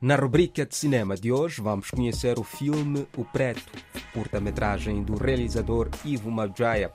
[0.00, 3.72] Na rubrica de cinema de hoje, vamos conhecer o filme O Preto,
[4.12, 6.92] curta-metragem do realizador Ivo Madjaya,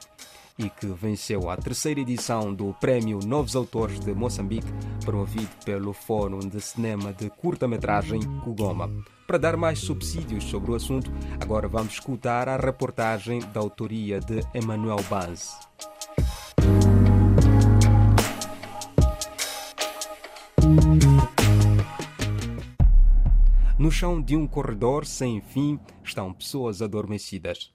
[0.55, 4.71] e que venceu a terceira edição do Prémio Novos Autores de Moçambique,
[5.03, 8.87] promovido pelo Fórum de Cinema de Curta-Metragem Kugoma.
[9.25, 14.41] Para dar mais subsídios sobre o assunto, agora vamos escutar a reportagem da autoria de
[14.53, 15.57] Emmanuel Banz.
[23.81, 27.73] No chão de um corredor sem fim estão pessoas adormecidas.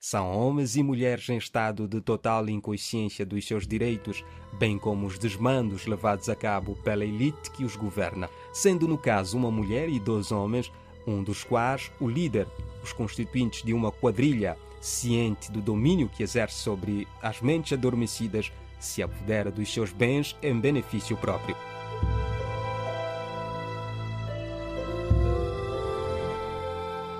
[0.00, 4.24] São homens e mulheres em estado de total inconsciência dos seus direitos,
[4.58, 9.36] bem como os desmandos levados a cabo pela elite que os governa, sendo no caso
[9.36, 10.72] uma mulher e dois homens,
[11.06, 12.48] um dos quais o líder,
[12.82, 19.02] os constituintes de uma quadrilha, ciente do domínio que exerce sobre as mentes adormecidas, se
[19.02, 21.54] apodera dos seus bens em benefício próprio.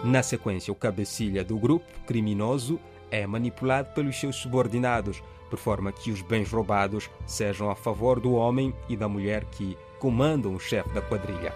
[0.05, 2.79] Na sequência, o cabecilha do grupo criminoso
[3.11, 8.33] é manipulado pelos seus subordinados, por forma que os bens roubados sejam a favor do
[8.35, 11.53] homem e da mulher que comandam o chefe da quadrilha.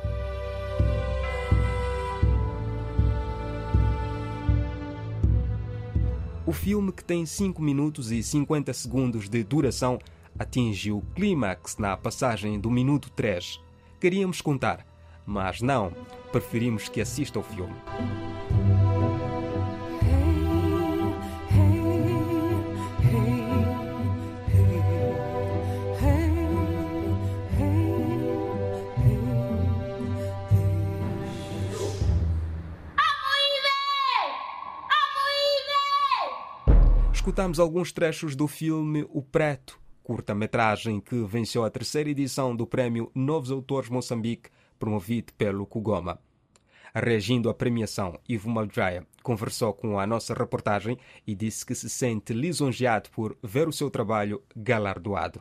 [6.44, 9.98] O filme, que tem 5 minutos e 50 segundos de duração,
[10.36, 13.60] atinge o clímax na passagem do minuto 3.
[14.00, 14.84] Queríamos contar,
[15.24, 15.92] mas não,
[16.32, 17.74] preferimos que assista o filme.
[37.32, 43.10] Escutamos alguns trechos do filme O Preto, curta-metragem que venceu a terceira edição do Prémio
[43.14, 46.18] Novos Autores Moçambique, promovido pelo Kugoma.
[46.94, 52.34] Reagindo à premiação, Ivo Maljaya conversou com a nossa reportagem e disse que se sente
[52.34, 55.40] lisonjeado por ver o seu trabalho galardoado.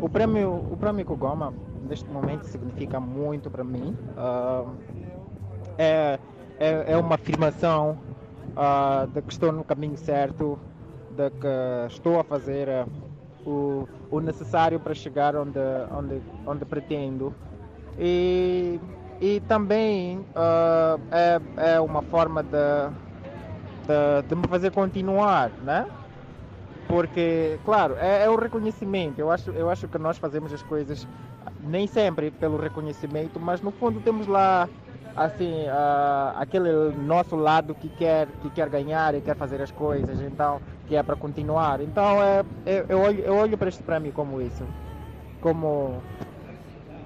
[0.00, 1.52] O prêmio, o Kugoma,
[1.86, 3.94] neste momento, significa muito para mim.
[4.16, 4.74] Uh,
[5.76, 6.18] é,
[6.58, 8.00] é, é uma afirmação
[8.56, 10.58] uh, de que estou no caminho certo,
[11.10, 15.58] de que estou a fazer uh, o, o necessário para chegar onde,
[15.90, 17.34] onde, onde pretendo.
[17.98, 18.80] E,
[19.20, 21.40] e também uh, é,
[21.74, 22.88] é uma forma de,
[23.86, 25.86] de, de, me fazer continuar, né?
[26.88, 29.18] Porque, claro, é, é o reconhecimento.
[29.18, 31.06] Eu acho, eu acho que nós fazemos as coisas
[31.62, 34.68] nem sempre pelo reconhecimento, mas no fundo temos lá
[35.16, 40.20] assim uh, aquele nosso lado que quer que quer ganhar e quer fazer as coisas
[40.20, 41.80] então que é para continuar.
[41.80, 44.64] Então é, é, eu olho eu olho para este prémio como isso
[45.40, 46.00] como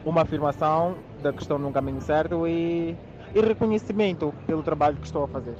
[0.04, 2.96] uma afirmação da que estou no caminho certo e,
[3.34, 5.56] e reconhecimento pelo trabalho que estou a fazer.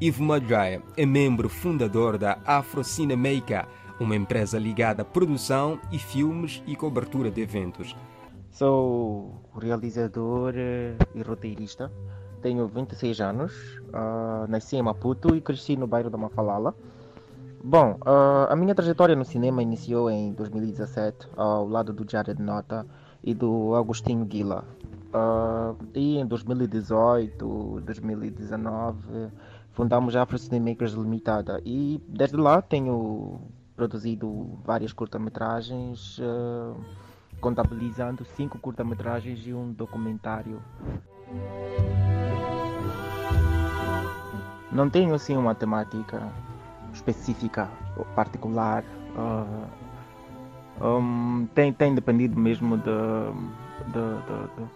[0.00, 3.66] Ivo Madjaya é membro fundador da Afro Cinemaker
[3.98, 7.96] uma empresa ligada à produção e filmes e cobertura de eventos
[8.56, 11.92] Sou realizador eh, e roteirista.
[12.40, 13.52] Tenho 26 anos.
[13.92, 16.74] Uh, nasci em Maputo e cresci no bairro da Mafalala.
[17.62, 22.86] Bom, uh, a minha trajetória no cinema iniciou em 2017, ao lado do Jared Nota
[23.22, 24.64] e do Agostinho Guila.
[25.12, 29.28] Uh, e em 2018, 2019,
[29.72, 31.60] fundamos a Afro Cinemakers Limitada.
[31.62, 33.38] E desde lá tenho
[33.76, 36.18] produzido várias curta-metragens
[37.40, 40.60] contabilizando cinco curta-metragens e um documentário.
[44.70, 46.30] Não tenho assim uma temática
[46.92, 48.84] específica ou particular.
[49.14, 49.86] Uh,
[50.84, 53.32] um, tem, tem dependido mesmo do,
[53.86, 54.68] do,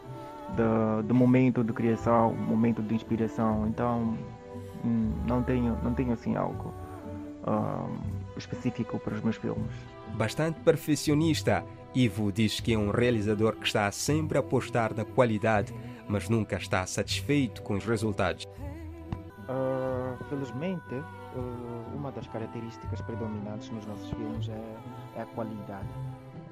[0.57, 3.67] do, do, momento de criação, momento de inspiração.
[3.69, 4.17] Então
[4.85, 6.73] hum, não tenho, não tenho assim algo
[7.47, 7.91] uh,
[8.37, 9.71] específico para os meus filmes.
[10.15, 11.65] Bastante perfeccionista
[11.95, 15.75] Ivo diz que é um realizador que está sempre a apostar na qualidade,
[16.09, 18.45] mas nunca está satisfeito com os resultados.
[19.49, 24.77] Uh, felizmente, uh, uma das características predominantes nos nossos filmes é,
[25.17, 25.89] é a qualidade.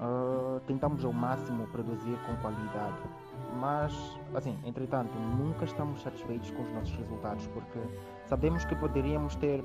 [0.01, 2.97] Uh, tentamos ao máximo produzir com qualidade,
[3.57, 3.93] mas,
[4.35, 7.79] assim, entretanto, nunca estamos satisfeitos com os nossos resultados porque
[8.27, 9.65] sabemos que poderíamos ter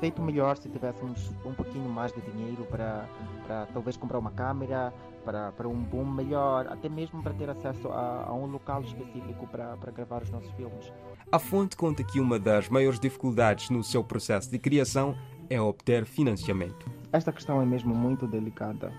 [0.00, 3.08] feito melhor se tivéssemos um pouquinho mais de dinheiro para,
[3.46, 4.92] para talvez comprar uma câmera,
[5.24, 9.46] para, para um boom melhor, até mesmo para ter acesso a, a um local específico
[9.46, 10.92] para, para gravar os nossos filmes.
[11.30, 15.16] A fonte conta que uma das maiores dificuldades no seu processo de criação
[15.48, 16.90] é obter financiamento.
[17.12, 18.92] Esta questão é mesmo muito delicada.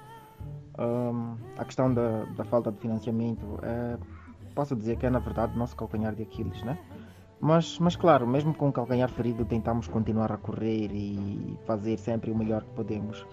[0.78, 3.98] Um, a questão da, da falta de financiamento é,
[4.54, 6.78] posso dizer que é na verdade nosso calcanhar de Aquiles, né?
[7.40, 12.32] Mas, mas claro, mesmo com o calcanhar ferido, tentamos continuar a correr e fazer sempre
[12.32, 13.26] o melhor que podemos.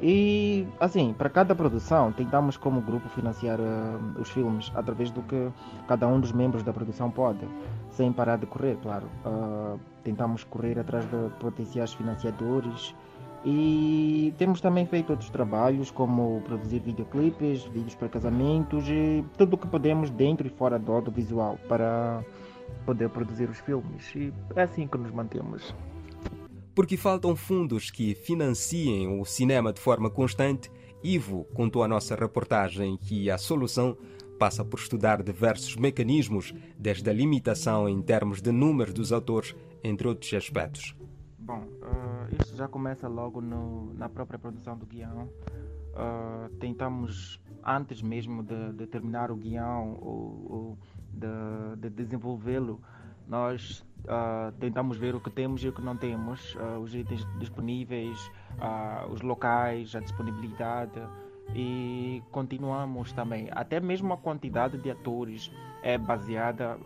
[0.00, 5.50] E assim, para cada produção, tentamos como grupo financiar uh, os filmes através do que
[5.86, 7.46] cada um dos membros da produção pode,
[7.90, 9.06] sem parar de correr, claro.
[9.26, 12.94] Uh, tentamos correr atrás de potenciais financiadores
[13.44, 19.58] e temos também feito outros trabalhos, como produzir videoclipes, vídeos para casamentos e tudo o
[19.58, 22.24] que podemos dentro e fora do audiovisual para
[22.84, 24.14] poder produzir os filmes.
[24.14, 25.74] E é assim que nos mantemos.
[26.74, 30.70] Porque faltam fundos que financiem o cinema de forma constante,
[31.02, 33.96] Ivo contou à nossa reportagem que a solução
[34.38, 40.06] passa por estudar diversos mecanismos, desde a limitação em termos de número dos autores, entre
[40.06, 40.97] outros aspectos.
[41.38, 45.28] Bom, uh, isto já começa logo no, na própria produção do guião.
[45.94, 50.78] Uh, tentamos, antes mesmo de, de terminar o guião ou, ou
[51.12, 52.80] de, de desenvolvê-lo,
[53.28, 58.18] nós uh, tentamos ver o que temos e o que não temos, os itens disponíveis,
[59.10, 61.00] os locais, a disponibilidade
[61.54, 63.48] e continuamos também.
[63.52, 65.50] Até mesmo a quantidade de atores
[65.82, 66.78] é baseada,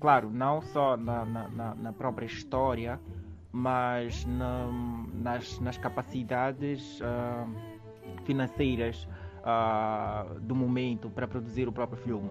[0.00, 3.00] claro, não só na, na, na, própria história,
[3.56, 4.68] mas na,
[5.14, 7.00] nas, nas capacidades
[8.24, 9.08] financeiras
[10.42, 12.28] do momento para produzir o próprio filme.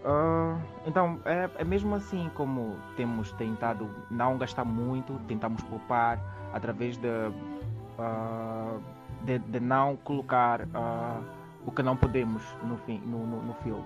[0.00, 6.18] Uh, então, é, é, mesmo assim como temos tentado não gastar muito, tentamos poupar
[6.54, 8.80] através de, uh,
[9.22, 11.22] de, de, não colocar uh,
[11.66, 13.84] o que não podemos no, no, no, no filme.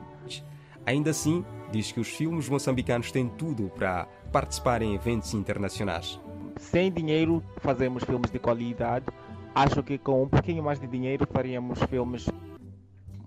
[0.86, 6.20] Ainda assim, diz que os filmes moçambicanos têm tudo para participar em eventos internacionais.
[6.56, 9.06] Sem dinheiro, fazemos filmes de qualidade.
[9.54, 12.28] Acho que com um pouquinho mais de dinheiro faríamos filmes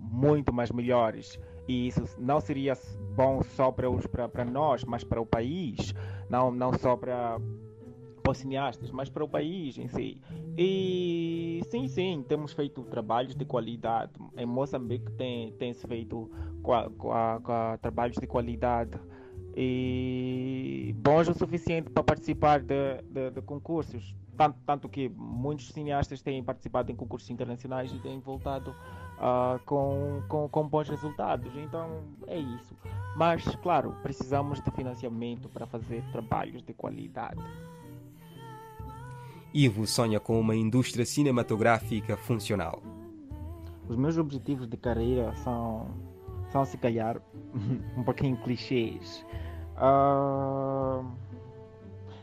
[0.00, 1.38] muito mais melhores
[1.68, 2.76] e isso não seria
[3.14, 5.94] bom só para, os, para, para nós, mas para o país,
[6.28, 7.38] não, não só para,
[8.26, 10.20] os cineastas, mas para o país em si.
[10.56, 14.12] E sim, sim, temos feito trabalhos de qualidade.
[14.36, 16.30] Em Moçambique tem, tem se feito
[16.62, 18.98] com a, com a, com a trabalhos de qualidade
[19.60, 24.14] e bons o suficiente para participar de, de, de concursos.
[24.36, 30.22] Tanto, tanto que muitos cineastas têm participado em concursos internacionais e têm voltado uh, com,
[30.28, 31.52] com, com bons resultados.
[31.56, 32.72] Então é isso.
[33.16, 37.42] Mas, claro, precisamos de financiamento para fazer trabalhos de qualidade.
[39.52, 42.80] Ivo sonha com uma indústria cinematográfica funcional.
[43.88, 45.88] Os meus objetivos de carreira são,
[46.50, 47.20] são se calhar,
[47.96, 49.24] um pouquinho clichês.
[49.76, 51.04] Uh,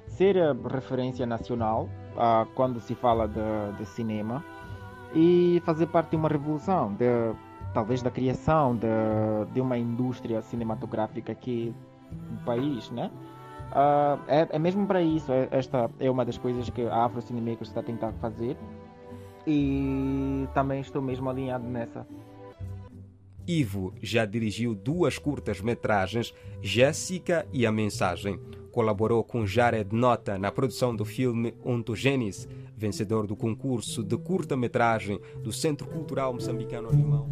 [0.07, 4.43] ser a referência nacional uh, quando se fala de, de cinema
[5.13, 7.33] e fazer parte de uma revolução, de,
[7.73, 8.87] talvez da criação de,
[9.53, 11.73] de uma indústria cinematográfica aqui
[12.31, 13.11] no país, né?
[13.71, 17.21] Uh, é, é, mesmo para isso, é, esta é uma das coisas que a Afro
[17.21, 18.55] Cinemakers está a tentar fazer
[19.45, 22.07] e também estou mesmo alinhado nessa.
[23.47, 28.39] Ivo já dirigiu duas curtas-metragens, Jéssica e A Mensagem.
[28.71, 35.53] Colaborou com Jared Nota na produção do filme Ontogênese, vencedor do concurso de curta-metragem do
[35.53, 37.29] Centro Cultural Moçambicano Alemão.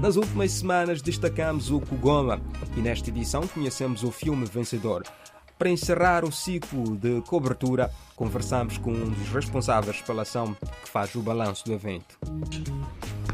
[0.00, 2.40] Nas últimas semanas destacamos o Kugoma
[2.76, 5.02] e nesta edição conhecemos o filme vencedor.
[5.58, 11.14] Para encerrar o ciclo de cobertura, conversamos com um dos responsáveis pela ação que faz
[11.14, 12.18] o balanço do evento.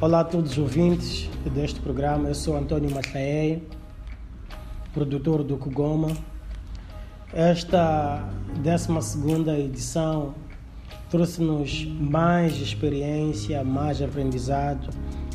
[0.01, 3.67] Olá a todos os ouvintes deste programa, eu sou António Machaei,
[4.95, 6.17] produtor do Kugoma.
[7.33, 8.25] Esta
[8.55, 10.33] 12 edição
[11.11, 14.91] trouxe-nos mais experiência, mais aprendizado,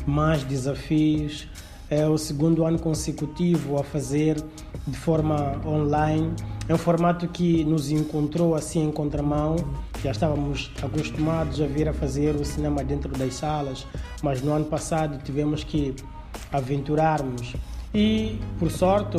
[0.06, 1.46] mais desafios.
[1.90, 4.42] É o segundo ano consecutivo a fazer
[4.86, 6.34] de forma online
[6.68, 9.56] é um formato que nos encontrou assim em contramão.
[10.02, 13.86] Já estávamos acostumados a vir a fazer o cinema dentro das salas,
[14.22, 15.96] mas no ano passado tivemos que
[16.52, 17.54] aventurarmos.
[17.94, 19.16] E, por sorte,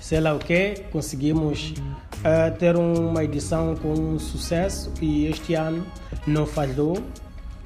[0.00, 1.74] sei lá o que, conseguimos
[2.20, 5.84] uh, ter uma edição com sucesso e este ano
[6.24, 7.02] não falhou.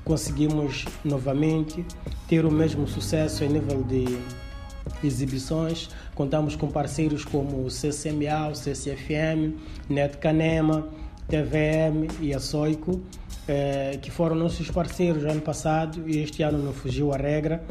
[0.02, 1.84] Conseguimos novamente
[2.26, 4.18] ter o mesmo sucesso em nível de
[5.04, 9.56] exibições Contamos com parceiros como o CCMA, o CCFM,
[9.88, 10.86] Net Canema,
[11.26, 13.00] TVM e a Soico,
[13.48, 17.64] eh, que foram nossos parceiros ano passado e este ano não fugiu a regra.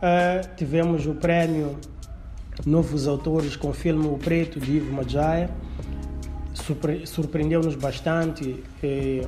[0.00, 1.80] Eh, tivemos o prémio
[2.64, 5.50] Novos Autores com o filme O Preto de Ivo Majaya.
[6.54, 9.26] surpre surpreendeu-nos bastante eh,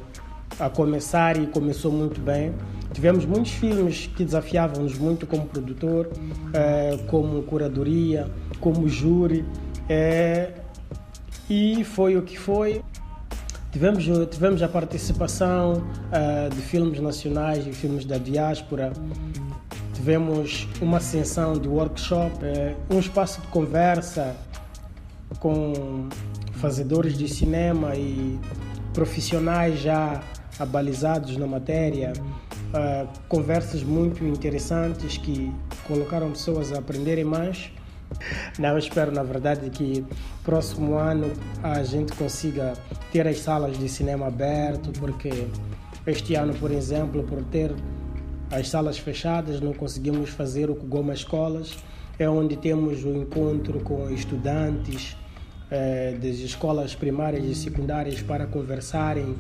[0.61, 2.55] a começar e começou muito bem.
[2.93, 6.11] Tivemos muitos filmes que desafiavam-nos muito como produtor,
[6.53, 8.31] eh, como curadoria,
[8.61, 9.45] como júri,
[9.89, 10.51] eh,
[11.49, 12.83] e foi o que foi.
[13.73, 18.93] Tivemos, tivemos a participação uh, de filmes nacionais e filmes da diáspora.
[19.95, 22.35] Tivemos uma sessão de workshop,
[22.91, 24.37] um espaço de conversa
[25.41, 26.07] com
[26.55, 28.39] fazedores de cinema e
[28.93, 30.21] profissionais já
[30.59, 32.13] abalizados na matéria.
[32.73, 35.53] Uh, conversas muito interessantes que
[35.87, 37.71] colocaram pessoas a aprenderem mais.
[38.59, 40.05] Não, espero na verdade que
[40.43, 41.31] próximo ano
[41.63, 42.75] a gente consiga
[43.11, 45.49] ter as salas de cinema aberto, porque
[46.07, 47.75] este ano, por exemplo, por ter
[48.51, 51.77] as salas fechadas, não conseguimos fazer o Goma Escolas,
[52.19, 55.17] é onde temos o encontro com estudantes
[55.71, 59.35] eh, das escolas primárias e secundárias para conversarem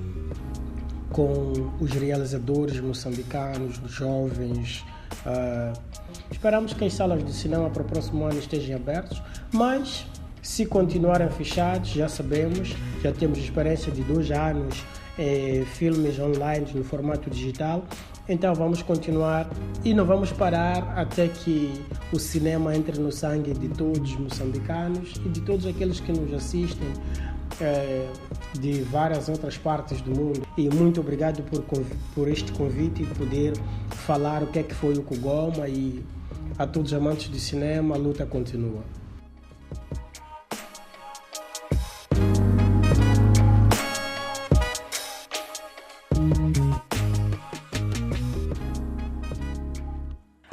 [1.13, 4.85] com os realizadores moçambicanos, jovens,
[5.25, 5.79] Uh,
[6.31, 10.07] esperamos que as salas de cinema para o próximo ano estejam abertas, mas
[10.43, 14.85] se continuarem fechados, já sabemos, já temos experiência de dois anos
[15.17, 17.85] eh, filmes online no formato digital,
[18.29, 19.49] então vamos continuar
[19.85, 21.73] e não vamos parar até que
[22.13, 26.33] o cinema entre no sangue de todos os moçambicanos e de todos aqueles que nos
[26.33, 26.89] assistem
[27.61, 28.09] é,
[28.59, 30.43] de várias outras partes do mundo.
[30.57, 31.63] E muito obrigado por,
[32.15, 33.55] por este convite e poder
[33.91, 36.05] falar o que é que foi o Kugoma e
[36.59, 38.83] a todos os amantes de cinema, a luta continua.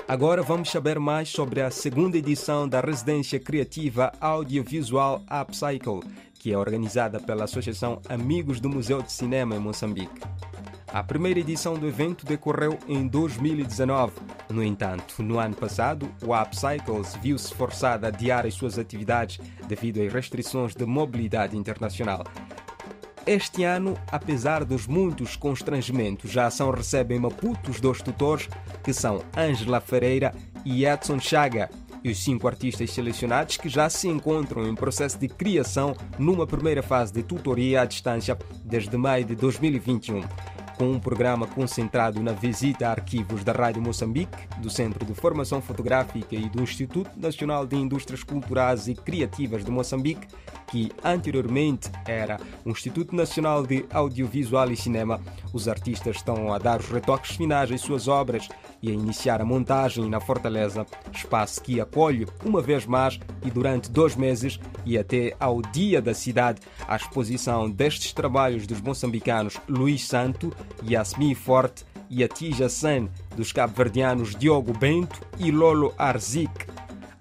[0.09, 5.99] Agora vamos saber mais sobre a segunda edição da Residência Criativa Audiovisual Upcycle,
[6.33, 10.19] que é organizada pela Associação Amigos do Museu de Cinema em Moçambique.
[10.91, 14.13] A primeira edição do evento decorreu em 2019.
[14.49, 20.01] No entanto, no ano passado, o Upcycles viu-se forçado a adiar as suas atividades devido
[20.01, 22.23] às restrições de mobilidade internacional.
[23.29, 28.49] Este ano, apesar dos muitos constrangimentos, a ação recebe em Maputo os dois tutores,
[28.83, 30.33] que são Ângela Ferreira
[30.65, 31.69] e Edson Chaga,
[32.03, 36.81] e os cinco artistas selecionados que já se encontram em processo de criação numa primeira
[36.81, 40.23] fase de tutoria à distância desde maio de 2021
[40.79, 45.61] com um programa concentrado na visita a arquivos da Rádio Moçambique, do Centro de Formação
[45.61, 50.25] Fotográfica e do Instituto Nacional de Indústrias Culturais e Criativas de Moçambique,
[50.71, 55.19] que anteriormente era o Instituto Nacional de Audiovisual e Cinema.
[55.51, 58.47] Os artistas estão a dar os retoques finais às suas obras
[58.81, 63.89] e a iniciar a montagem na Fortaleza, espaço que acolhe uma vez mais e durante
[63.89, 70.07] dois meses e até ao dia da cidade a exposição destes trabalhos dos moçambicanos Luís
[70.07, 70.51] Santo,
[70.83, 76.67] Yasmin Forte e Atija San, dos cabo-verdianos Diogo Bento e Lolo Arzik.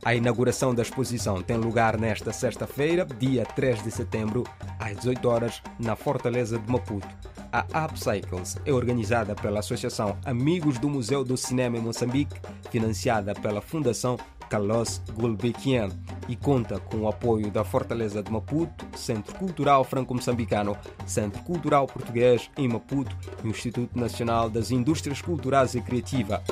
[0.04, 4.44] A inauguração da exposição tem lugar nesta sexta-feira, dia 3 de setembro,
[4.78, 7.08] às 18 horas, na Fortaleza de Maputo.
[7.52, 12.38] A Upcycles é organizada pela Associação Amigos do Museu do Cinema em Moçambique,
[12.70, 15.90] financiada pela Fundação Carlos Gulbenkian
[16.28, 20.76] e conta com o apoio da Fortaleza de Maputo, Centro Cultural Franco-Moçambicano,
[21.06, 26.42] Centro Cultural Português em Maputo e o Instituto Nacional das Indústrias Culturais e Criativas.